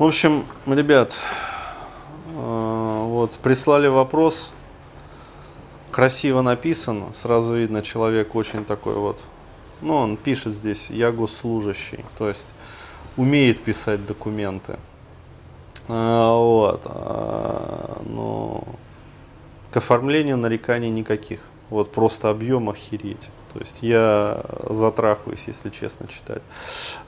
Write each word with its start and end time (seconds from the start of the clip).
В 0.00 0.04
общем, 0.04 0.46
ребят, 0.64 1.18
э, 2.30 3.02
вот 3.04 3.32
прислали 3.32 3.86
вопрос, 3.86 4.50
красиво 5.90 6.40
написан, 6.40 7.12
сразу 7.12 7.54
видно, 7.54 7.82
человек 7.82 8.34
очень 8.34 8.64
такой 8.64 8.94
вот, 8.94 9.22
ну, 9.82 9.96
он 9.96 10.16
пишет 10.16 10.54
здесь, 10.54 10.88
я 10.88 11.12
госслужащий, 11.12 12.02
то 12.16 12.30
есть 12.30 12.54
умеет 13.18 13.62
писать 13.62 14.06
документы. 14.06 14.78
А, 15.86 16.34
вот, 16.34 16.80
а, 16.86 18.00
но 18.06 18.64
к 19.70 19.76
оформлению 19.76 20.38
нареканий 20.38 20.88
никаких, 20.88 21.40
вот 21.68 21.92
просто 21.92 22.30
объем 22.30 22.70
охереть. 22.70 23.28
То 23.52 23.58
есть 23.58 23.82
я 23.82 24.42
затрахаюсь, 24.68 25.44
если 25.46 25.70
честно 25.70 26.06
читать. 26.08 26.42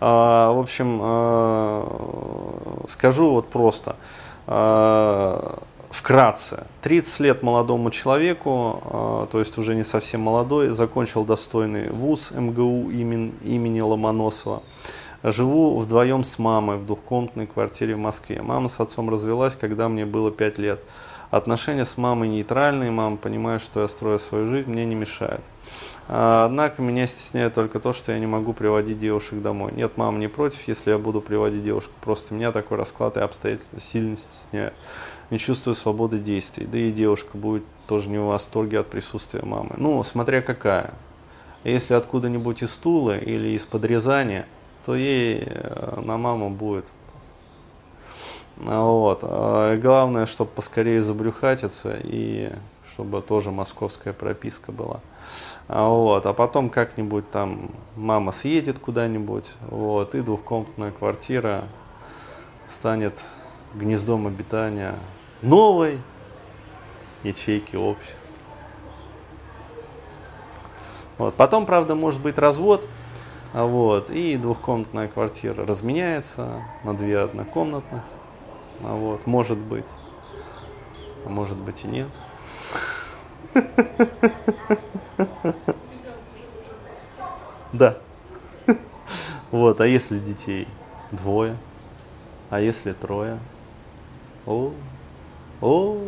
А, 0.00 0.52
в 0.52 0.58
общем, 0.58 0.98
а, 1.02 2.84
скажу 2.88 3.30
вот 3.30 3.48
просто. 3.48 3.96
А, 4.46 5.60
вкратце. 5.90 6.66
30 6.82 7.20
лет 7.20 7.42
молодому 7.42 7.90
человеку, 7.90 8.82
а, 8.84 9.26
то 9.30 9.38
есть 9.38 9.56
уже 9.58 9.74
не 9.74 9.84
совсем 9.84 10.22
молодой, 10.22 10.70
закончил 10.70 11.24
достойный 11.24 11.90
вуз 11.90 12.32
МГУ 12.32 12.90
имени, 12.90 13.32
имени 13.44 13.80
Ломоносова. 13.80 14.62
Живу 15.22 15.78
вдвоем 15.78 16.24
с 16.24 16.38
мамой 16.40 16.78
в 16.78 16.86
двухкомнатной 16.86 17.46
квартире 17.46 17.94
в 17.94 17.98
Москве. 17.98 18.42
Мама 18.42 18.68
с 18.68 18.80
отцом 18.80 19.08
развелась, 19.08 19.54
когда 19.54 19.88
мне 19.88 20.04
было 20.04 20.32
5 20.32 20.58
лет. 20.58 20.82
Отношения 21.30 21.86
с 21.86 21.96
мамой 21.96 22.28
нейтральные, 22.28 22.90
мама 22.90 23.16
понимает, 23.16 23.62
что 23.62 23.80
я 23.80 23.88
строю 23.88 24.18
свою 24.18 24.48
жизнь, 24.48 24.70
мне 24.70 24.84
не 24.84 24.94
мешает. 24.94 25.40
А, 26.14 26.44
однако 26.44 26.82
меня 26.82 27.06
стесняет 27.06 27.54
только 27.54 27.80
то, 27.80 27.94
что 27.94 28.12
я 28.12 28.18
не 28.18 28.26
могу 28.26 28.52
приводить 28.52 28.98
девушек 28.98 29.40
домой. 29.40 29.72
Нет, 29.74 29.96
мама 29.96 30.18
не 30.18 30.28
против, 30.28 30.68
если 30.68 30.90
я 30.90 30.98
буду 30.98 31.22
приводить 31.22 31.64
девушек. 31.64 31.90
Просто 32.02 32.34
меня 32.34 32.52
такой 32.52 32.76
расклад 32.76 33.16
и 33.16 33.20
обстоятельства 33.20 33.80
сильно 33.80 34.18
стесняют. 34.18 34.74
Не 35.30 35.38
чувствую 35.38 35.74
свободы 35.74 36.18
действий. 36.18 36.66
Да 36.66 36.76
и 36.76 36.92
девушка 36.92 37.38
будет 37.38 37.64
тоже 37.86 38.10
не 38.10 38.18
в 38.18 38.24
восторге 38.24 38.80
от 38.80 38.90
присутствия 38.90 39.40
мамы. 39.42 39.70
Ну, 39.78 40.02
смотря 40.02 40.42
какая. 40.42 40.92
Если 41.64 41.94
откуда-нибудь 41.94 42.62
из 42.62 42.76
Тулы 42.76 43.16
или 43.16 43.48
из 43.48 43.64
подрезания, 43.64 44.44
то 44.84 44.94
ей 44.94 45.44
э, 45.46 46.00
на 46.04 46.18
маму 46.18 46.50
будет 46.50 46.84
вот. 48.56 49.20
А 49.22 49.76
главное, 49.76 50.26
чтобы 50.26 50.50
поскорее 50.50 51.00
забрюхатиться 51.00 51.98
и 52.02 52.50
чтобы 52.94 53.22
тоже 53.22 53.50
московская 53.50 54.12
прописка 54.12 54.72
была. 54.72 55.00
А 55.68 55.88
вот. 55.88 56.26
А 56.26 56.32
потом 56.32 56.70
как-нибудь 56.70 57.30
там 57.30 57.70
мама 57.96 58.32
съедет 58.32 58.78
куда-нибудь, 58.78 59.54
вот, 59.68 60.14
и 60.14 60.20
двухкомнатная 60.20 60.90
квартира 60.92 61.64
станет 62.68 63.24
гнездом 63.74 64.26
обитания 64.26 64.94
новой 65.40 65.98
ячейки 67.22 67.76
общества. 67.76 68.32
Вот. 71.18 71.34
Потом, 71.34 71.66
правда, 71.66 71.94
может 71.94 72.20
быть 72.20 72.38
развод, 72.38 72.86
вот, 73.52 74.10
и 74.10 74.36
двухкомнатная 74.36 75.08
квартира 75.08 75.64
разменяется 75.64 76.62
на 76.84 76.94
две 76.94 77.18
однокомнатных. 77.18 78.02
А 78.82 78.94
вот, 78.94 79.26
может 79.26 79.58
быть. 79.58 79.88
А 81.24 81.28
может 81.28 81.56
быть 81.56 81.84
и 81.84 81.86
нет. 81.86 82.08
Да. 87.72 87.96
Вот, 89.50 89.80
а 89.80 89.86
если 89.86 90.18
детей 90.18 90.68
двое? 91.10 91.56
А 92.50 92.60
если 92.60 92.92
трое? 92.92 93.38
О, 94.46 94.72
о. 95.60 95.98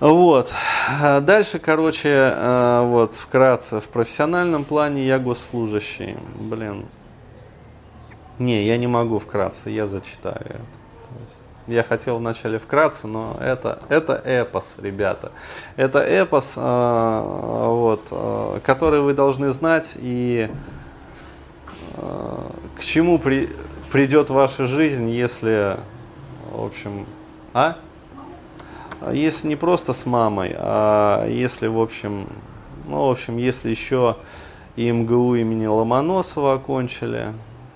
Вот. 0.00 0.52
Дальше, 1.00 1.58
короче, 1.58 2.08
э, 2.08 2.82
вот, 2.86 3.14
вкратце, 3.14 3.80
в 3.80 3.88
профессиональном 3.88 4.64
плане 4.64 5.04
я 5.04 5.18
госслужащий. 5.18 6.16
Блин, 6.36 6.86
не, 8.38 8.64
я 8.64 8.76
не 8.76 8.86
могу 8.86 9.18
вкратце, 9.18 9.70
я 9.70 9.88
зачитаю 9.88 10.36
это. 10.40 10.62
Я 11.68 11.82
хотел 11.82 12.16
вначале 12.16 12.58
вкратце, 12.58 13.06
но 13.06 13.36
это, 13.40 13.78
это 13.88 14.14
эпос, 14.14 14.76
ребята. 14.78 15.32
Это 15.76 16.00
эпос, 16.00 16.54
э, 16.56 17.20
вот, 17.66 18.08
э, 18.10 18.60
который 18.64 19.00
вы 19.00 19.12
должны 19.12 19.52
знать 19.52 19.92
и 19.96 20.48
э, 21.94 22.46
к 22.76 22.82
чему 22.82 23.18
при, 23.18 23.50
придет 23.92 24.30
ваша 24.30 24.66
жизнь, 24.66 25.10
если, 25.10 25.76
в 26.50 26.64
общем, 26.64 27.06
а? 27.52 27.76
Если 29.12 29.46
не 29.46 29.56
просто 29.56 29.92
с 29.92 30.06
мамой, 30.06 30.54
а 30.56 31.28
если, 31.28 31.66
в 31.68 31.78
общем, 31.78 32.26
ну, 32.86 33.06
в 33.06 33.10
общем, 33.10 33.36
если 33.36 33.70
еще 33.70 34.16
и 34.74 34.90
МГУ 34.90 35.36
имени 35.36 35.66
Ломоносова 35.66 36.54
окончили, 36.54 37.28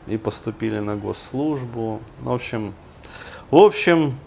и 0.07 0.17
поступили 0.17 0.79
на 0.79 0.97
госслужбу. 0.97 2.01
В 2.21 2.31
общем, 2.33 2.75
в 3.53 3.57
общем, 3.57 4.19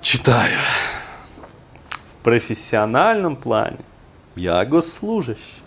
читаю. 0.00 0.56
В 2.12 2.22
профессиональном 2.22 3.34
плане 3.34 3.80
я 4.36 4.64
госслужащий. 4.64 5.64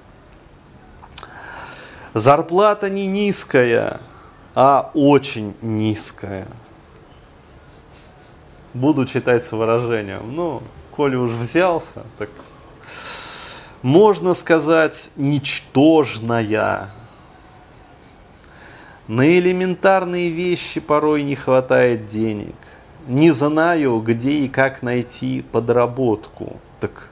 Зарплата 2.14 2.90
не 2.90 3.08
низкая, 3.08 4.00
а 4.56 4.90
очень 4.94 5.54
низкая. 5.62 6.48
Буду 8.74 9.06
читать 9.06 9.44
с 9.44 9.52
выражением. 9.52 10.34
Ну, 10.34 10.64
коли 10.96 11.18
уж 11.18 11.32
взялся, 11.32 12.04
так 12.18 12.30
можно 13.82 14.34
сказать, 14.34 15.10
ничтожная. 15.18 16.90
На 19.08 19.38
элементарные 19.38 20.30
вещи 20.30 20.80
порой 20.80 21.24
не 21.24 21.36
хватает 21.36 22.08
денег. 22.08 22.56
Не 23.08 23.32
знаю, 23.32 24.00
где 24.00 24.32
и 24.32 24.48
как 24.48 24.82
найти 24.82 25.44
подработку. 25.52 26.58
Так 26.80 27.10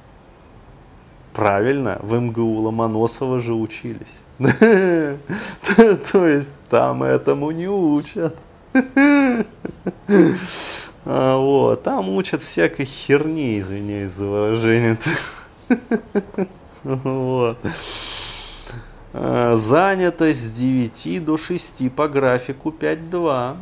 правильно, 1.33 1.99
в 2.01 2.17
МГУ 2.17 2.61
Ломоносова 2.61 3.39
же 3.41 3.53
учились. 3.53 4.21
То 4.39 6.27
есть 6.27 6.51
там 6.69 7.03
этому 7.03 7.51
не 7.51 7.67
учат. 7.67 8.37
А 11.03 11.37
вот, 11.37 11.83
там 11.83 12.09
учат 12.09 12.41
всякой 12.41 12.85
херни, 12.85 13.59
извиняюсь 13.59 14.11
за 14.11 14.25
выражение. 14.25 14.97
Вот. 16.83 17.59
А, 19.13 19.57
занятость 19.57 20.41
с 20.41 20.51
9 20.51 21.23
до 21.23 21.37
6 21.37 21.91
по 21.91 22.07
графику 22.07 22.71
5-2. 22.71 23.57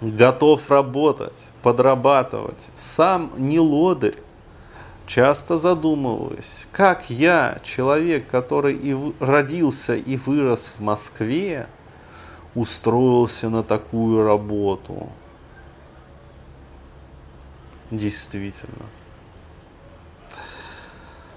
Готов 0.00 0.70
работать, 0.70 1.48
подрабатывать. 1.62 2.68
Сам 2.76 3.32
не 3.36 3.58
лодырь. 3.58 4.18
Часто 5.06 5.58
задумываюсь, 5.58 6.66
как 6.72 7.10
я, 7.10 7.58
человек, 7.62 8.26
который 8.30 8.74
и 8.74 8.96
родился 9.20 9.94
и 9.94 10.16
вырос 10.16 10.74
в 10.78 10.80
Москве, 10.82 11.66
устроился 12.54 13.50
на 13.50 13.62
такую 13.62 14.24
работу. 14.24 15.10
Действительно. 17.90 18.86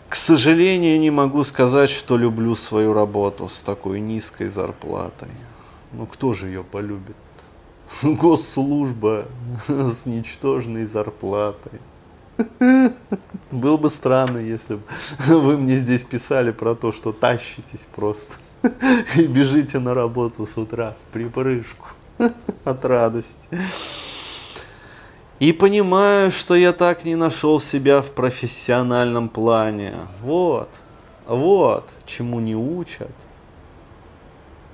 К 0.09 0.16
сожалению, 0.16 1.00
не 1.00 1.12
могу 1.12 1.44
сказать, 1.44 1.90
что 1.90 2.18
люблю 2.18 2.56
свою 2.56 2.94
работу 2.94 3.50
с 3.50 3.62
такой 3.62 3.99
низкой 3.99 4.47
зарплатой. 4.47 5.29
Ну 5.91 6.05
кто 6.05 6.34
же 6.34 6.47
ее 6.47 6.64
полюбит? 6.64 7.16
Госслужба 8.02 9.26
с 9.67 10.05
ничтожной 10.05 10.85
зарплатой. 10.85 11.79
Было 13.52 13.78
бы 13.78 13.90
странно, 13.90 14.37
если 14.37 14.76
бы 14.76 14.84
вы 15.28 15.58
мне 15.58 15.78
здесь 15.78 16.03
писали 16.03 16.52
про 16.52 16.76
то, 16.76 16.91
что 16.91 17.11
тащитесь 17.11 17.87
просто 17.96 18.35
и 19.16 19.26
бежите 19.28 19.79
на 19.79 19.93
работу 19.93 20.46
с 20.46 20.58
утра 20.58 20.96
в 21.02 21.14
припрыжку 21.14 21.87
от 22.64 22.85
радости. 22.85 23.49
И 25.39 25.53
понимаю, 25.53 26.31
что 26.31 26.55
я 26.55 26.73
так 26.73 27.05
не 27.05 27.16
нашел 27.16 27.59
себя 27.59 28.01
в 28.01 28.09
профессиональном 28.09 29.29
плане. 29.29 29.93
Вот, 30.22 30.69
вот, 31.28 31.87
чему 32.05 32.39
не 32.39 32.55
учат 32.55 33.11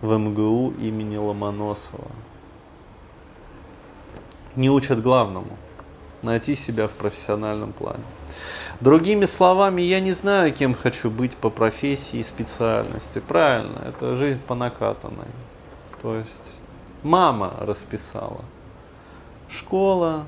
в 0.02 0.18
МГУ 0.18 0.74
имени 0.80 1.18
Ломоносова. 1.18 2.12
Не 4.56 4.70
учат 4.70 5.02
главному. 5.02 5.58
найти 6.24 6.56
себя 6.56 6.88
в 6.88 6.92
профессиональном 6.92 7.74
плане. 7.74 8.04
Другими 8.80 9.26
словами, 9.26 9.82
я 9.82 10.00
не 10.00 10.14
знаю, 10.14 10.54
кем 10.54 10.74
хочу 10.74 11.10
быть 11.10 11.36
по 11.36 11.50
профессии 11.50 12.20
и 12.20 12.24
специальности. 12.24 13.20
Правильно, 13.20 13.80
это 13.88 14.16
жизнь 14.18 14.40
по 14.40 14.56
накатанной. 14.56 15.28
То 16.02 16.16
есть 16.16 16.56
мама 17.04 17.54
расписала. 17.60 18.42
Школа, 19.50 20.26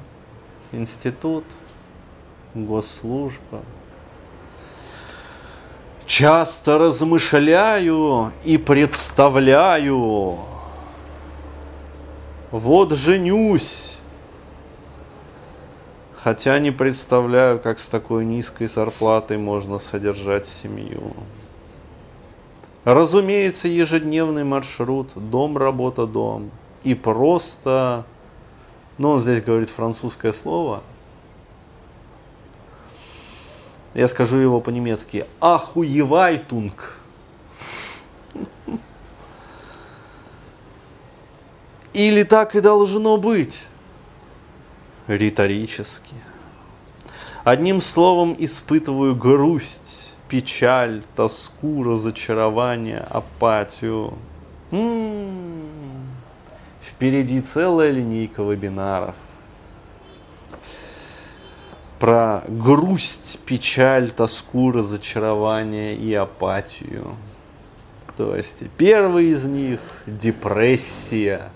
институт, 0.75 1.43
госслужба. 2.53 3.61
Часто 6.05 6.77
размышляю 6.77 8.31
и 8.43 8.57
представляю, 8.57 10.37
вот 12.51 12.93
женюсь, 12.93 13.95
хотя 16.17 16.59
не 16.59 16.71
представляю, 16.71 17.59
как 17.59 17.79
с 17.79 17.89
такой 17.89 18.23
низкой 18.23 18.67
зарплатой 18.67 19.37
можно 19.37 19.79
содержать 19.79 20.47
семью. 20.47 21.13
Разумеется, 22.83 23.67
ежедневный 23.67 24.43
маршрут, 24.43 25.09
дом, 25.15 25.57
работа, 25.57 26.05
дом. 26.05 26.51
И 26.83 26.93
просто, 26.93 28.05
ну, 28.97 29.11
он 29.11 29.21
здесь 29.21 29.41
говорит 29.41 29.69
французское 29.69 30.31
слово. 30.31 30.83
Я 33.93 34.07
скажу 34.07 34.37
его 34.37 34.61
по-немецки. 34.61 35.25
Ахуевайтунг. 35.39 36.97
Или 41.93 42.23
так 42.23 42.55
и 42.55 42.61
должно 42.61 43.17
быть? 43.17 43.67
Риторически. 45.07 46.15
Одним 47.45 47.79
словом, 47.79 48.35
испытываю 48.37 49.15
грусть, 49.15 50.13
печаль, 50.27 51.03
тоску, 51.15 51.83
разочарование, 51.83 52.99
апатию. 52.99 54.13
М-м-м. 54.71 56.14
Впереди 56.85 57.41
целая 57.41 57.91
линейка 57.91 58.43
вебинаров 58.43 59.15
про 61.99 62.43
грусть, 62.47 63.39
печаль, 63.45 64.11
тоску, 64.11 64.71
разочарование 64.71 65.95
и 65.95 66.13
апатию. 66.13 67.15
То 68.15 68.35
есть 68.35 68.63
первый 68.77 69.31
из 69.31 69.45
них– 69.45 69.79
депрессия. 70.05 71.49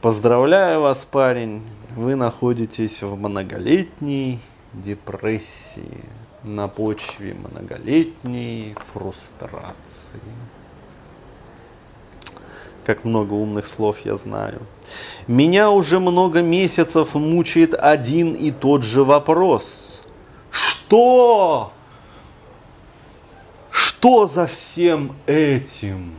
Поздравляю 0.00 0.80
вас, 0.80 1.04
парень, 1.04 1.62
вы 1.94 2.16
находитесь 2.16 3.02
в 3.02 3.16
многолетней 3.16 4.40
депрессии 4.72 6.04
на 6.42 6.66
почве 6.66 7.34
многолетней 7.34 8.74
фрустрации. 8.92 10.20
Как 12.84 13.04
много 13.04 13.34
умных 13.34 13.66
слов 13.66 13.98
я 14.04 14.16
знаю. 14.16 14.60
Меня 15.26 15.70
уже 15.70 16.00
много 16.00 16.42
месяцев 16.42 17.14
мучает 17.14 17.74
один 17.74 18.32
и 18.32 18.50
тот 18.50 18.82
же 18.82 19.04
вопрос. 19.04 20.02
Что? 20.50 21.72
Что 23.70 24.26
за 24.26 24.46
всем 24.46 25.14
этим? 25.26 26.14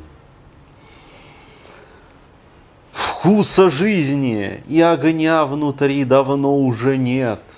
Вкуса 2.91 3.69
жизни 3.69 4.63
и 4.67 4.81
огня 4.81 5.45
внутри 5.45 6.03
давно 6.05 6.57
уже 6.57 6.97
нет– 6.97 7.41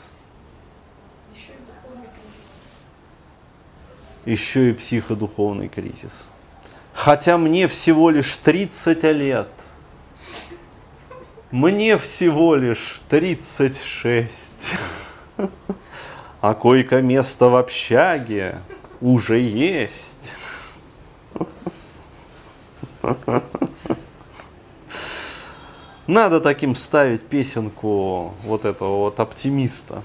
еще 4.26 4.72
и 4.72 4.74
психодуховный 4.74 5.68
кризис. 5.68 6.28
Хотя 6.96 7.38
мне 7.38 7.68
всего 7.68 8.10
лишь 8.10 8.38
30 8.38 9.04
лет. 9.04 9.50
Мне 11.52 11.98
всего 11.98 12.56
лишь 12.56 13.02
36. 13.10 14.76
А 16.42 16.54
койко-место 16.54 17.50
в 17.50 17.58
общаге 17.58 18.62
уже 19.02 19.40
есть. 19.40 20.34
Надо 26.08 26.40
таким 26.40 26.76
ставить 26.76 27.26
песенку 27.26 28.34
вот 28.44 28.64
этого 28.64 29.00
вот 29.00 29.20
оптимиста. 29.20 30.02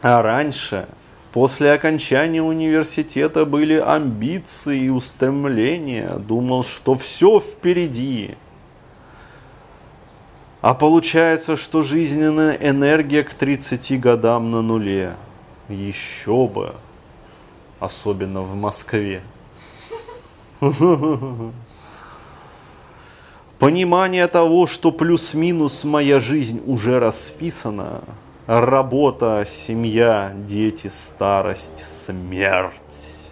А 0.00 0.22
раньше 0.22 0.88
После 1.32 1.72
окончания 1.72 2.42
университета 2.42 3.44
были 3.44 3.74
амбиции 3.74 4.86
и 4.86 4.88
устремления. 4.88 6.14
Думал, 6.16 6.64
что 6.64 6.96
все 6.96 7.38
впереди. 7.38 8.34
А 10.60 10.74
получается, 10.74 11.56
что 11.56 11.82
жизненная 11.82 12.54
энергия 12.60 13.22
к 13.22 13.32
30 13.32 14.00
годам 14.00 14.50
на 14.50 14.60
нуле. 14.60 15.14
Еще 15.68 16.48
бы. 16.48 16.74
Особенно 17.78 18.40
в 18.42 18.56
Москве. 18.56 19.22
Понимание 23.60 24.26
того, 24.26 24.66
что 24.66 24.90
плюс-минус 24.90 25.84
моя 25.84 26.18
жизнь 26.18 26.60
уже 26.66 26.98
расписана– 26.98 28.02
Работа, 28.52 29.44
семья, 29.46 30.32
дети, 30.34 30.88
старость, 30.88 31.78
смерть. 31.78 33.30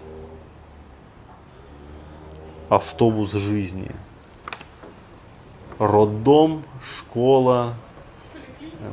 Автобус 2.68 3.32
жизни. 3.32 3.90
Роддом, 5.80 6.62
школа, 6.80 7.74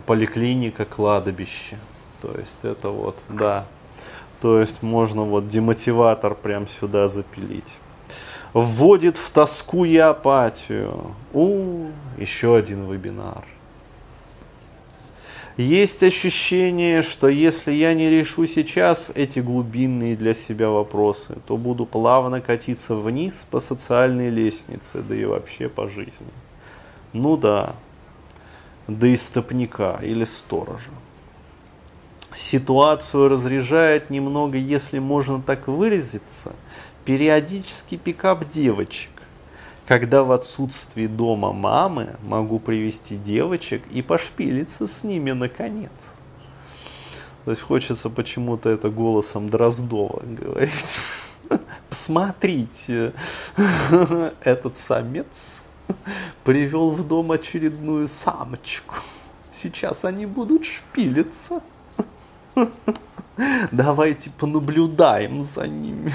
поликлиника, 0.07 0.85
кладбище. 0.85 1.77
То 2.23 2.31
есть 2.35 2.65
это 2.65 2.89
вот, 2.89 3.19
да. 3.29 3.67
То 4.41 4.59
есть 4.59 4.81
можно 4.81 5.21
вот 5.25 5.47
демотиватор 5.47 6.33
прям 6.33 6.67
сюда 6.67 7.07
запилить. 7.07 7.77
Вводит 8.51 9.17
в 9.17 9.29
тоску 9.29 9.85
и 9.85 9.97
апатию. 9.97 11.13
У, 11.33 11.85
еще 12.17 12.57
один 12.57 12.91
вебинар. 12.91 13.45
Есть 15.57 16.03
ощущение, 16.03 17.01
что 17.01 17.29
если 17.29 17.71
я 17.71 17.93
не 17.93 18.09
решу 18.09 18.45
сейчас 18.45 19.09
эти 19.15 19.39
глубинные 19.39 20.17
для 20.17 20.33
себя 20.33 20.69
вопросы, 20.69 21.37
то 21.47 21.55
буду 21.55 21.85
плавно 21.85 22.41
катиться 22.41 22.93
вниз 22.93 23.47
по 23.49 23.61
социальной 23.61 24.29
лестнице, 24.29 25.01
да 25.01 25.15
и 25.15 25.23
вообще 25.23 25.69
по 25.69 25.87
жизни. 25.87 26.27
Ну 27.13 27.37
да, 27.37 27.75
до 28.89 29.13
истопника 29.13 29.97
или 30.01 30.25
сторожа. 30.25 30.91
Ситуацию 32.35 33.29
разряжает 33.29 34.09
немного, 34.09 34.57
если 34.57 34.99
можно 34.99 35.41
так 35.41 35.69
выразиться, 35.69 36.51
периодический 37.05 37.97
пикап 37.97 38.45
девочек 38.51 39.14
когда 39.85 40.23
в 40.23 40.31
отсутствии 40.31 41.07
дома 41.07 41.53
мамы 41.53 42.15
могу 42.23 42.59
привести 42.59 43.17
девочек 43.17 43.83
и 43.91 44.01
пошпилиться 44.01 44.87
с 44.87 45.03
ними 45.03 45.31
наконец. 45.31 45.91
То 47.45 47.51
есть 47.51 47.61
хочется 47.61 48.09
почему-то 48.09 48.69
это 48.69 48.89
голосом 48.89 49.49
Дроздова 49.49 50.21
говорить. 50.23 50.97
Посмотрите, 51.89 53.13
этот 54.41 54.77
самец 54.77 55.61
привел 56.43 56.89
в 56.89 57.07
дом 57.07 57.31
очередную 57.31 58.07
самочку. 58.07 58.95
Сейчас 59.51 60.03
они 60.03 60.25
будут 60.25 60.65
шпилиться. 60.65 61.61
Давайте 63.71 64.31
понаблюдаем 64.31 65.43
за 65.43 65.67
ними. 65.67 66.11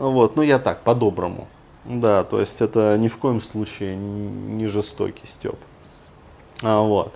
Вот, 0.00 0.34
ну 0.36 0.42
я 0.42 0.58
так, 0.58 0.82
по-доброму. 0.82 1.46
Да, 1.84 2.24
то 2.24 2.40
есть 2.40 2.62
это 2.62 2.96
ни 2.98 3.08
в 3.08 3.18
коем 3.18 3.40
случае 3.40 3.96
не 3.96 4.66
жестокий 4.66 5.26
степ. 5.26 5.56
А, 6.62 6.80
вот. 6.80 7.14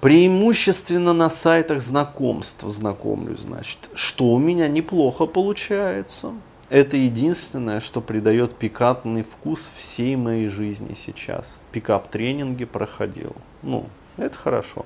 Преимущественно 0.00 1.12
на 1.12 1.30
сайтах 1.30 1.80
знакомств 1.80 2.64
знакомлюсь, 2.64 3.40
значит. 3.40 3.88
Что 3.94 4.26
у 4.26 4.38
меня 4.38 4.66
неплохо 4.66 5.26
получается. 5.26 6.32
Это 6.70 6.96
единственное, 6.96 7.78
что 7.78 8.00
придает 8.00 8.56
пикантный 8.56 9.22
вкус 9.22 9.70
всей 9.76 10.16
моей 10.16 10.48
жизни 10.48 10.94
сейчас. 10.94 11.60
Пикап-тренинги 11.70 12.64
проходил. 12.64 13.34
Ну, 13.62 13.86
это 14.16 14.36
хорошо. 14.36 14.84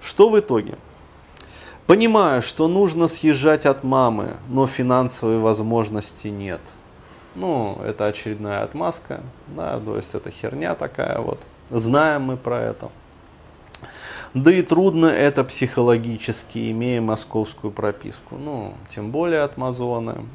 Что 0.00 0.30
в 0.30 0.38
итоге? 0.38 0.78
Понимаю, 1.90 2.40
что 2.40 2.68
нужно 2.68 3.08
съезжать 3.08 3.66
от 3.66 3.82
мамы, 3.82 4.36
но 4.48 4.68
финансовой 4.68 5.40
возможности 5.40 6.28
нет. 6.28 6.60
Ну, 7.34 7.80
это 7.84 8.06
очередная 8.06 8.62
отмазка, 8.62 9.22
да, 9.48 9.80
то 9.80 9.96
есть 9.96 10.14
это 10.14 10.30
херня 10.30 10.76
такая 10.76 11.18
вот. 11.18 11.40
Знаем 11.68 12.22
мы 12.22 12.36
про 12.36 12.60
это. 12.60 12.90
Да 14.34 14.52
и 14.54 14.62
трудно 14.62 15.06
это 15.06 15.42
психологически, 15.42 16.70
имея 16.70 17.00
московскую 17.00 17.72
прописку. 17.72 18.36
Ну, 18.36 18.74
тем 18.88 19.10
более 19.10 19.40
от 19.40 19.56
Мазоны. 19.56 20.26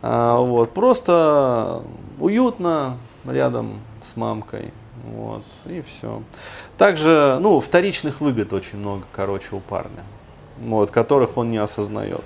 А, 0.00 0.38
вот, 0.38 0.72
просто 0.72 1.82
уютно 2.18 2.96
рядом 3.26 3.80
с 4.02 4.16
мамкой. 4.16 4.72
Вот, 5.04 5.44
и 5.66 5.82
все. 5.82 6.22
Также, 6.78 7.36
ну, 7.42 7.60
вторичных 7.60 8.22
выгод 8.22 8.54
очень 8.54 8.78
много, 8.78 9.04
короче, 9.12 9.54
у 9.54 9.60
парня 9.60 10.04
вот, 10.60 10.90
которых 10.90 11.36
он 11.36 11.50
не 11.50 11.58
осознает. 11.58 12.22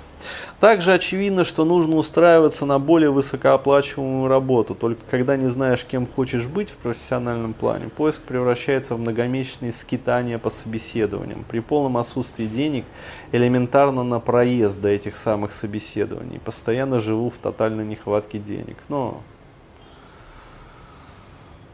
Также 0.60 0.92
очевидно, 0.94 1.44
что 1.44 1.64
нужно 1.64 1.96
устраиваться 1.96 2.64
на 2.64 2.78
более 2.78 3.10
высокооплачиваемую 3.10 4.28
работу, 4.28 4.74
только 4.74 5.02
когда 5.10 5.36
не 5.36 5.48
знаешь, 5.48 5.84
кем 5.84 6.06
хочешь 6.06 6.46
быть 6.46 6.70
в 6.70 6.76
профессиональном 6.76 7.52
плане, 7.52 7.88
поиск 7.88 8.22
превращается 8.22 8.94
в 8.94 9.00
многомесячные 9.00 9.72
скитания 9.72 10.38
по 10.38 10.50
собеседованиям. 10.50 11.44
При 11.48 11.60
полном 11.60 11.96
отсутствии 11.96 12.46
денег 12.46 12.84
элементарно 13.32 14.02
на 14.02 14.20
проезд 14.20 14.80
до 14.80 14.88
этих 14.88 15.16
самых 15.16 15.52
собеседований. 15.52 16.40
Постоянно 16.40 17.00
живу 17.00 17.30
в 17.30 17.36
тотальной 17.36 17.84
нехватке 17.84 18.38
денег. 18.38 18.78
Но 18.88 19.20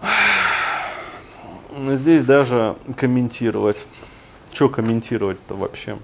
здесь 1.94 2.24
даже 2.24 2.76
комментировать. 2.96 3.86
Что 4.52 4.68
комментировать-то 4.68 5.54
вообще? 5.54 5.96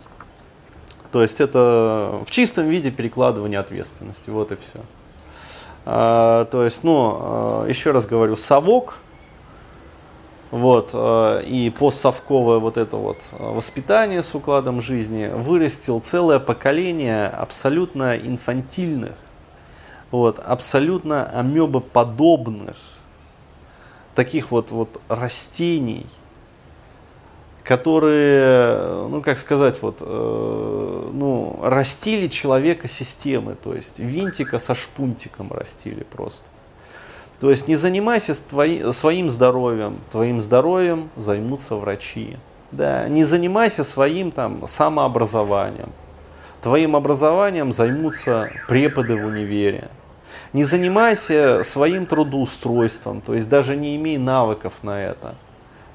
То 1.17 1.23
есть 1.23 1.41
это 1.41 2.21
в 2.27 2.31
чистом 2.31 2.69
виде 2.69 2.91
перекладывание 2.91 3.59
ответственности, 3.59 4.29
вот 4.29 4.53
и 4.53 4.57
все. 4.57 4.81
А, 5.87 6.45
то 6.45 6.63
есть, 6.63 6.85
ну, 6.85 7.17
а, 7.19 7.67
еще 7.67 7.93
раз 7.93 8.05
говорю, 8.05 8.37
совок, 8.37 8.99
вот, 10.51 10.91
а, 10.93 11.41
и 11.41 11.71
постсовковое 11.71 12.59
вот 12.59 12.77
это 12.77 12.99
вот 12.99 13.23
воспитание 13.31 14.23
с 14.23 14.35
укладом 14.35 14.83
жизни 14.83 15.31
вырастил 15.33 16.01
целое 16.01 16.39
поколение 16.39 17.29
абсолютно 17.29 18.15
инфантильных, 18.15 19.15
вот, 20.11 20.39
абсолютно 20.39 21.25
амебоподобных 21.31 22.77
таких 24.15 24.51
вот, 24.51 24.71
вот 24.71 25.01
растений– 25.09 26.05
которые, 27.67 29.09
ну 29.09 29.21
как 29.21 29.39
сказать, 29.39 29.83
вот, 29.83 29.97
э, 30.01 31.11
ну, 31.13 31.59
растили 31.63 32.29
человека 32.29 32.87
системы, 32.87 33.57
то 33.61 33.75
есть 33.75 33.99
винтика 33.99 34.61
со 34.61 34.77
шпунтиком 34.77 35.53
растили 35.53 36.05
просто. 36.05 36.45
То 37.41 37.51
есть 37.51 37.67
не 37.67 37.75
занимайся 37.75 38.35
твои, 38.35 38.93
своим 38.93 39.29
здоровьем, 39.31 39.99
твоим 40.13 40.41
здоровьем 40.41 41.11
займутся 41.17 41.75
врачи. 41.75 42.37
Да, 42.71 43.09
не 43.09 43.25
занимайся 43.25 43.83
своим 43.83 44.31
там 44.31 44.69
самообразованием. 44.69 45.91
Твоим 46.63 46.95
образованием 46.95 47.73
займутся 47.73 48.49
преподы 48.69 49.17
в 49.17 49.27
универе. 49.27 49.89
Не 50.53 50.63
занимайся 50.63 51.63
своим 51.65 52.07
трудоустройством, 52.07 53.21
то 53.21 53.35
есть 53.35 53.49
даже 53.49 53.75
не 53.75 53.97
имей 53.97 54.19
навыков 54.19 54.75
на 54.83 55.03
это 55.03 55.35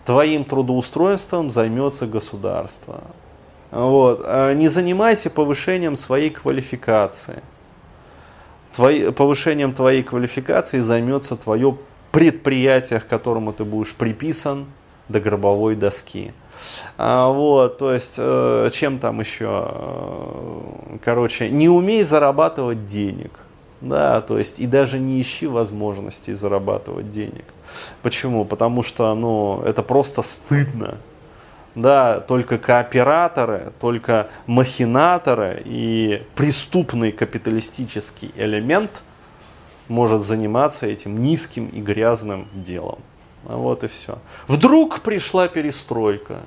твоим 0.06 0.44
трудоустройством 0.44 1.50
займется 1.50 2.08
государство. 2.08 3.02
Вот. 3.72 4.22
А 4.24 4.54
не 4.54 4.68
занимайся 4.68 5.30
повышением 5.30 5.96
своей 5.96 6.30
квалификации. 6.30 7.42
Твои, 8.74 9.12
повышением 9.12 9.74
твоей 9.74 10.04
квалификации 10.04 10.80
займется 10.80 11.36
твое 11.36 11.78
предприятие, 12.12 13.00
к 13.00 13.08
которому 13.08 13.54
ты 13.54 13.66
будешь 13.66 13.94
приписан 13.96 14.66
до 15.10 15.20
гробовой 15.20 15.76
доски. 15.76 16.34
А, 16.98 17.32
вот, 17.32 17.80
то 17.80 17.92
есть, 17.92 18.16
э, 18.18 18.70
чем 18.72 19.00
там 19.00 19.20
еще? 19.20 19.68
Э, 19.68 20.98
короче, 21.04 21.50
не 21.50 21.70
умей 21.70 22.04
зарабатывать 22.04 22.86
денег. 22.86 23.32
Да, 23.82 24.22
то 24.22 24.38
есть, 24.38 24.60
и 24.60 24.68
даже 24.68 25.00
не 25.00 25.20
ищи 25.20 25.48
возможностей 25.48 26.34
зарабатывать 26.34 27.10
денег. 27.10 27.46
Почему? 28.04 28.46
Потому 28.46 28.84
что 28.84 29.14
ну, 29.16 29.62
это 29.66 29.82
просто 29.82 30.22
стыдно. 30.22 30.98
Да, 31.74 32.20
только 32.20 32.58
кооператоры, 32.58 33.72
только 33.80 34.30
махинаторы 34.46 35.62
и 35.66 36.22
преступный 36.36 37.12
капиталистический 37.12 38.32
элемент 38.36 39.04
может 39.88 40.22
заниматься 40.22 40.86
этим 40.86 41.24
низким 41.24 41.68
и 41.68 41.82
грязным 41.82 42.48
делом. 42.54 43.00
А 43.48 43.56
вот 43.56 43.84
и 43.84 43.88
все. 43.88 44.20
Вдруг 44.48 45.00
пришла 45.00 45.48
перестройка. 45.48 46.40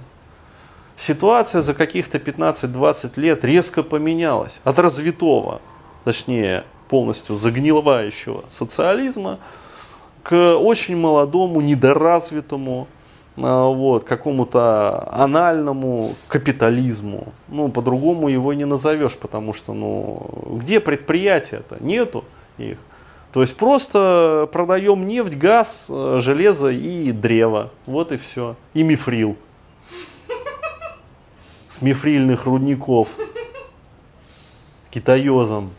Ситуация 0.97 1.62
за 1.62 1.75
каких-то 1.75 2.19
15-20 2.19 3.19
лет 3.19 3.45
резко 3.45 3.83
поменялась. 3.83 4.61
От 4.62 4.79
развитого, 4.79 5.61
точнее 6.05 6.64
полностью 6.88 7.37
загниловающего 7.37 8.45
социализма 8.49 9.38
к 10.23 10.57
очень 10.57 10.97
молодому, 10.97 11.61
недоразвитому, 11.61 12.88
а, 13.37 13.64
вот, 13.64 14.05
какому-то 14.05 15.09
анальному 15.12 16.14
капитализму. 16.29 17.33
Ну, 17.49 17.69
по-другому 17.69 18.29
его 18.29 18.53
не 18.53 18.64
назовешь, 18.64 19.17
потому 19.17 19.53
что, 19.53 19.73
ну, 19.73 20.57
где 20.59 20.81
предприятия-то? 20.81 21.76
Нету 21.81 22.25
их. 22.59 22.79
То 23.33 23.41
есть 23.41 23.57
просто 23.57 24.49
продаем 24.53 25.09
нефть, 25.09 25.35
газ, 25.35 25.88
э, 25.91 26.19
железо 26.21 26.69
и 26.69 27.11
древо. 27.11 27.73
Вот 27.85 28.12
и 28.12 28.17
все. 28.17 28.55
И 28.75 28.85
мифрил. 28.85 29.37
С 31.69 31.83
мифрильных 31.83 32.47
рудников. 32.47 33.09
Китаезом. 34.93 35.73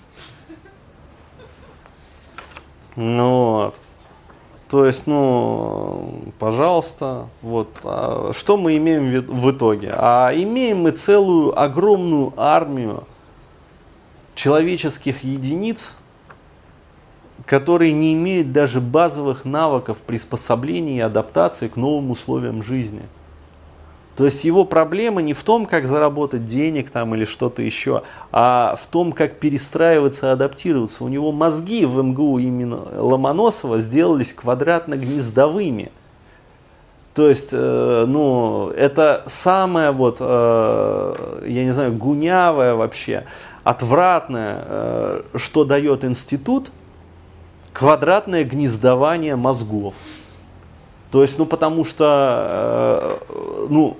Ну 2.95 3.53
вот. 3.53 3.79
То 4.69 4.85
есть, 4.85 5.05
ну, 5.05 6.23
пожалуйста, 6.39 7.27
вот, 7.41 7.69
а 7.83 8.31
что 8.33 8.57
мы 8.57 8.77
имеем 8.77 9.21
в 9.21 9.51
итоге? 9.51 9.93
А 9.95 10.31
имеем 10.33 10.79
мы 10.79 10.91
целую 10.91 11.57
огромную 11.59 12.33
армию 12.35 13.03
человеческих 14.33 15.23
единиц, 15.23 15.97
которые 17.45 17.91
не 17.91 18.13
имеют 18.13 18.51
даже 18.51 18.81
базовых 18.81 19.45
навыков 19.45 20.01
приспособления 20.01 20.97
и 20.97 21.01
адаптации 21.01 21.67
к 21.67 21.75
новым 21.75 22.09
условиям 22.09 22.63
жизни. 22.63 23.03
То 24.15 24.23
есть 24.23 24.45
его 24.45 24.63
проблема 24.63 25.21
не 25.21 25.33
в 25.33 25.43
том, 25.43 25.65
как 25.65 25.85
заработать 25.87 26.45
денег 26.45 26.89
там 26.89 27.13
или 27.15 27.25
что-то 27.25 27.61
еще, 27.61 28.03
а 28.31 28.75
в 28.81 28.85
том, 28.85 29.11
как 29.11 29.39
перестраиваться, 29.39 30.31
адаптироваться. 30.31 31.03
У 31.03 31.09
него 31.09 31.33
мозги 31.33 31.85
в 31.85 32.01
МГУ 32.01 32.39
именно 32.39 32.79
Ломоносова 32.97 33.79
сделались 33.79 34.33
квадратно-гнездовыми. 34.33 35.91
То 37.13 37.27
есть, 37.27 37.49
э, 37.51 38.05
ну, 38.07 38.69
это 38.69 39.23
самое 39.25 39.91
вот, 39.91 40.17
э, 40.19 41.41
я 41.47 41.63
не 41.63 41.71
знаю, 41.71 41.93
гунявое 41.93 42.75
вообще, 42.75 43.25
отвратное, 43.63 44.63
э, 44.65 45.21
что 45.35 45.65
дает 45.65 46.05
институт, 46.05 46.71
квадратное 47.73 48.43
гнездование 48.45 49.35
мозгов. 49.35 49.95
То 51.11 51.21
есть, 51.21 51.37
ну, 51.37 51.45
потому 51.45 51.85
что, 51.85 53.17
э, 53.29 53.65
ну, 53.69 53.97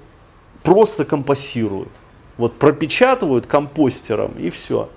просто 0.66 1.06
компостируют. 1.06 1.92
Вот 2.38 2.60
пропечатывают 2.60 3.46
компостером 3.46 4.34
и 4.38 4.50
все. 4.50 4.90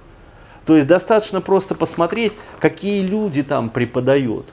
То 0.66 0.75
есть 0.75 0.88
достаточно 0.88 1.40
просто 1.40 1.76
посмотреть, 1.76 2.37
какие 2.58 3.02
люди 3.02 3.42
там 3.44 3.70
преподают. 3.70 4.52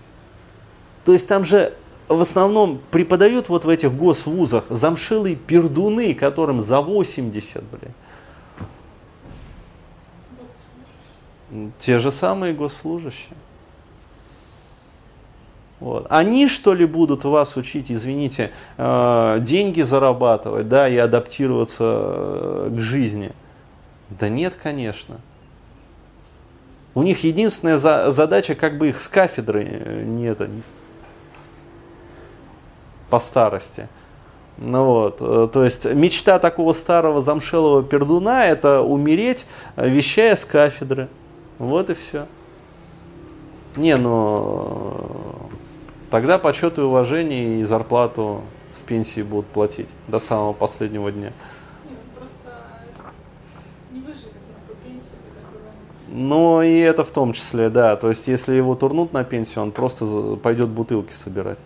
То 1.04 1.14
есть 1.14 1.28
там 1.28 1.44
же 1.46 1.74
в 2.08 2.22
основном 2.22 2.80
преподают 2.92 3.50
вот 3.50 3.66
в 3.66 3.70
этих 3.70 3.92
госвузах 3.94 4.66
замшилые 4.70 5.36
пердуны, 5.36 6.14
которым 6.14 6.62
за 6.62 6.82
80, 6.82 7.64
блин. 7.64 7.94
Те 11.80 12.00
же 12.00 12.12
самые 12.12 12.54
госслужащие. 12.54 13.36
Вот. 15.80 16.08
Они 16.10 16.48
что 16.48 16.74
ли 16.74 16.86
будут 16.86 17.26
вас 17.26 17.58
учить, 17.58 17.92
извините, 17.92 18.52
э, 18.78 19.38
деньги 19.42 19.82
зарабатывать, 19.82 20.70
да, 20.70 20.88
и 20.88 20.96
адаптироваться 20.96 21.84
э, 21.84 22.72
к 22.78 22.80
жизни? 22.80 23.34
Да 24.10 24.30
нет, 24.30 24.58
конечно. 24.62 25.20
У 26.94 27.04
них 27.04 27.26
единственная 27.26 27.78
за, 27.78 28.10
задача, 28.12 28.56
как 28.56 28.78
бы 28.78 28.90
их 28.90 29.02
с 29.02 29.10
кафедры 29.10 29.68
э, 29.70 30.04
не 30.06 30.26
это, 30.26 30.50
по 33.10 33.20
старости. 33.20 33.90
Ну 34.58 34.86
вот, 34.86 35.18
то 35.18 35.66
есть 35.66 35.84
мечта 35.84 36.40
такого 36.40 36.72
старого 36.72 37.22
замшелого 37.22 37.84
пердуна 37.84 38.46
это 38.46 38.82
умереть, 38.82 39.46
вещая 39.76 40.38
с 40.38 40.46
кафедры. 40.46 41.10
Вот 41.60 41.90
и 41.90 41.94
все. 41.94 42.26
Не, 43.76 43.98
но 43.98 45.50
тогда 46.10 46.38
почет 46.38 46.78
и 46.78 46.82
уважение 46.82 47.62
и 47.62 47.64
зарплату 47.64 48.42
с 48.74 48.82
пенсии 48.82 49.22
будут 49.22 49.48
платить 49.48 49.90
до 50.08 50.20
самого 50.20 50.54
последнего 50.54 51.12
дня. 51.12 51.32
Ну 56.18 56.62
и 56.62 56.78
это 56.78 57.04
в 57.04 57.12
том 57.12 57.34
числе, 57.34 57.70
да. 57.70 57.98
То 57.98 58.08
есть 58.10 58.28
если 58.28 58.54
его 58.54 58.76
турнут 58.76 59.12
на 59.12 59.26
пенсию, 59.26 59.64
он 59.64 59.72
просто 59.72 60.38
пойдет 60.42 60.70
бутылки 60.70 61.12
собирать. 61.12 61.60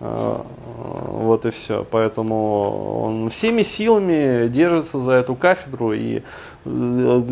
А, 0.00 0.44
вот 0.76 1.46
и 1.46 1.50
все. 1.50 1.86
Поэтому 1.90 3.00
он 3.02 3.30
всеми 3.30 3.62
силами 3.62 4.48
держится 4.48 4.98
за 4.98 5.12
эту 5.12 5.34
кафедру 5.34 5.92
и 5.92 6.22
э, 6.64 7.22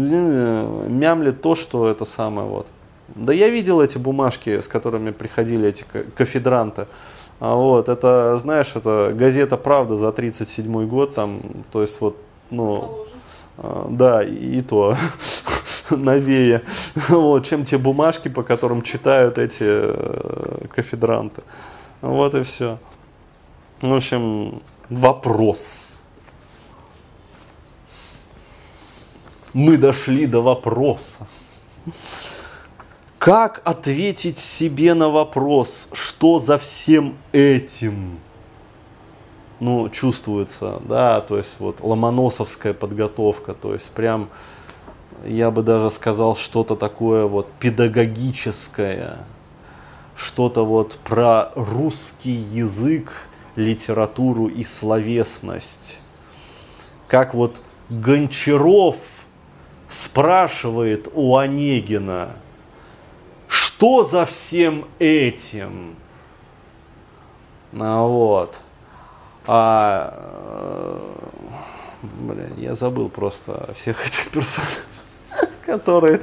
мямлит 0.88 1.42
то, 1.42 1.54
что 1.54 1.88
это 1.88 2.04
самое 2.04 2.48
вот. 2.48 2.66
Да 3.16 3.32
я 3.32 3.48
видел 3.48 3.80
эти 3.80 3.96
бумажки, 3.96 4.60
с 4.60 4.68
которыми 4.68 5.10
приходили 5.10 5.68
эти 5.68 5.86
кафедранты. 6.14 6.86
А 7.40 7.54
вот, 7.54 7.88
это, 7.88 8.38
знаешь, 8.38 8.72
это 8.74 9.12
газета 9.14 9.56
«Правда» 9.56 9.96
за 9.96 10.12
37 10.12 10.86
год, 10.86 11.14
там, 11.14 11.40
то 11.72 11.80
есть 11.80 12.00
вот, 12.00 12.16
ну, 12.50 13.06
а, 13.56 13.86
да, 13.90 14.22
и, 14.22 14.60
то 14.60 14.96
новее, 15.90 16.62
вот, 17.08 17.46
чем 17.46 17.64
те 17.64 17.78
бумажки, 17.78 18.28
по 18.28 18.42
которым 18.42 18.82
читают 18.82 19.38
эти 19.38 19.64
э, 19.64 20.66
кафедранты. 20.74 21.42
Вот 22.02 22.34
и 22.34 22.42
все. 22.42 22.78
В 23.80 23.94
общем, 23.94 24.60
вопрос. 24.90 26.04
Мы 29.54 29.78
дошли 29.78 30.26
до 30.26 30.42
вопроса. 30.42 31.26
Как 33.26 33.60
ответить 33.64 34.38
себе 34.38 34.94
на 34.94 35.08
вопрос, 35.08 35.88
что 35.92 36.38
за 36.38 36.58
всем 36.58 37.16
этим? 37.32 38.20
Ну, 39.58 39.88
чувствуется, 39.88 40.80
да, 40.88 41.20
то 41.22 41.36
есть 41.36 41.56
вот 41.58 41.80
ломоносовская 41.80 42.72
подготовка, 42.72 43.52
то 43.52 43.72
есть 43.72 43.90
прям, 43.90 44.28
я 45.26 45.50
бы 45.50 45.64
даже 45.64 45.90
сказал, 45.90 46.36
что-то 46.36 46.76
такое 46.76 47.26
вот 47.26 47.50
педагогическое, 47.58 49.16
что-то 50.14 50.64
вот 50.64 51.00
про 51.02 51.50
русский 51.56 52.30
язык, 52.30 53.10
литературу 53.56 54.46
и 54.46 54.62
словесность. 54.62 55.98
Как 57.08 57.34
вот 57.34 57.60
Гончаров 57.90 58.98
спрашивает 59.88 61.08
у 61.12 61.36
Онегина, 61.36 62.36
что 63.76 64.04
за 64.04 64.24
всем 64.24 64.86
этим? 64.98 65.96
Ну, 67.72 68.08
вот. 68.08 68.58
А, 69.46 71.12
блин, 72.02 72.54
я 72.56 72.74
забыл 72.74 73.10
просто 73.10 73.70
всех 73.74 74.06
этих 74.06 74.30
персонажей, 74.32 74.82
которые... 75.66 76.22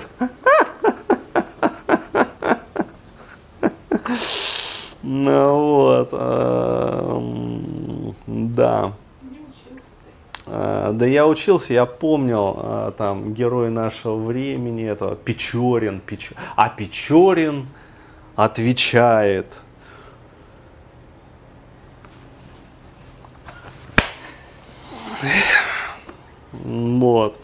Ну 5.03 5.73
вот, 5.75 6.09
э, 6.11 7.21
да. 8.25 8.93
Э, 10.45 10.91
да 10.93 11.05
я 11.05 11.27
учился, 11.27 11.73
я 11.73 11.85
помнил, 11.85 12.57
э, 12.57 12.91
там, 12.97 13.33
герой 13.33 13.69
нашего 13.69 14.15
времени, 14.15 14.85
это 14.85 15.15
Печорин, 15.15 15.99
Печ... 15.99 16.31
а 16.55 16.69
Печорин 16.69 17.67
отвечает. 18.35 19.59
Вот. 26.51 27.39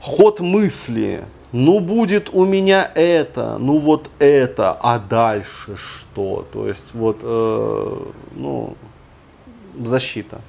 Ход 0.00 0.40
мысли 0.40 1.24
ну 1.52 1.80
будет 1.80 2.30
у 2.32 2.44
меня 2.44 2.90
это, 2.94 3.56
ну 3.58 3.78
вот 3.78 4.10
это, 4.18 4.72
а 4.72 4.98
дальше 4.98 5.76
что? 5.76 6.46
То 6.52 6.68
есть 6.68 6.94
вот, 6.94 7.20
э, 7.22 7.96
ну, 8.34 8.76
защита. 9.80 10.40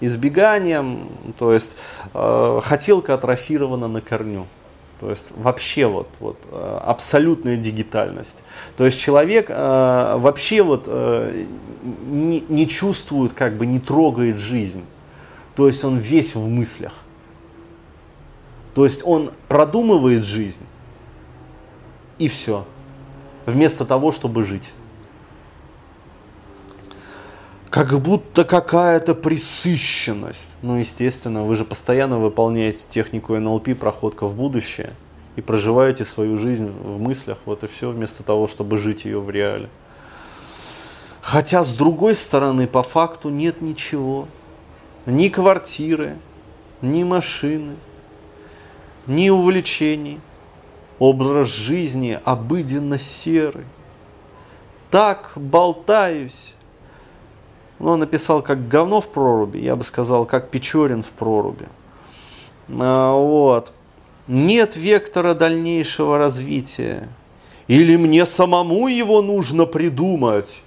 Избеганием, 0.00 1.08
то 1.38 1.52
есть 1.52 1.76
э, 2.12 2.60
хотелка 2.62 3.14
атрофирована 3.14 3.88
на 3.88 4.00
корню. 4.00 4.46
То 5.00 5.10
есть 5.10 5.32
вообще 5.36 5.86
вот, 5.86 6.08
вот 6.20 6.38
э, 6.50 6.80
абсолютная 6.84 7.56
дигитальность. 7.56 8.42
То 8.76 8.84
есть 8.86 8.98
человек 8.98 9.46
э, 9.50 10.16
вообще 10.18 10.62
вот 10.62 10.84
э, 10.86 11.44
не, 11.82 12.44
не 12.48 12.66
чувствует, 12.66 13.32
как 13.34 13.56
бы 13.56 13.66
не 13.66 13.78
трогает 13.78 14.38
жизнь. 14.38 14.84
То 15.54 15.66
есть 15.66 15.84
он 15.84 15.96
весь 15.98 16.34
в 16.34 16.48
мыслях. 16.48 16.92
То 18.74 18.84
есть 18.84 19.02
он 19.04 19.30
продумывает 19.48 20.24
жизнь 20.24 20.64
и 22.18 22.28
все, 22.28 22.66
вместо 23.46 23.84
того, 23.84 24.12
чтобы 24.12 24.44
жить. 24.44 24.72
Как 27.76 28.00
будто 28.00 28.46
какая-то 28.46 29.14
присыщенность. 29.14 30.56
Ну, 30.62 30.78
естественно, 30.78 31.44
вы 31.44 31.54
же 31.54 31.66
постоянно 31.66 32.18
выполняете 32.18 32.86
технику 32.88 33.36
НЛП, 33.38 33.78
проходка 33.78 34.24
в 34.26 34.34
будущее, 34.34 34.94
и 35.36 35.42
проживаете 35.42 36.06
свою 36.06 36.38
жизнь 36.38 36.70
в 36.70 36.98
мыслях, 36.98 37.36
вот 37.44 37.64
и 37.64 37.66
все, 37.66 37.90
вместо 37.90 38.22
того, 38.22 38.46
чтобы 38.46 38.78
жить 38.78 39.04
ее 39.04 39.20
в 39.20 39.28
реале. 39.28 39.68
Хотя, 41.20 41.62
с 41.64 41.74
другой 41.74 42.14
стороны, 42.14 42.66
по 42.66 42.82
факту 42.82 43.28
нет 43.28 43.60
ничего. 43.60 44.26
Ни 45.04 45.28
квартиры, 45.28 46.16
ни 46.80 47.04
машины, 47.04 47.76
ни 49.06 49.28
увлечений, 49.28 50.18
образ 50.98 51.48
жизни 51.48 52.18
обыденно 52.24 52.98
серый. 52.98 53.66
Так 54.90 55.32
болтаюсь. 55.36 56.55
Ну, 57.78 57.90
он 57.90 58.00
написал 58.00 58.42
как 58.42 58.68
говно 58.68 59.00
в 59.00 59.08
проруби, 59.08 59.58
я 59.58 59.76
бы 59.76 59.84
сказал, 59.84 60.24
как 60.24 60.48
Печорин 60.50 61.02
в 61.02 61.10
проруби. 61.10 61.66
А, 62.68 63.14
вот. 63.14 63.72
Нет 64.28 64.76
вектора 64.76 65.34
дальнейшего 65.34 66.18
развития. 66.18 67.08
Или 67.68 67.96
мне 67.96 68.26
самому 68.26 68.88
его 68.88 69.22
нужно 69.22 69.66
придумать? 69.66 70.62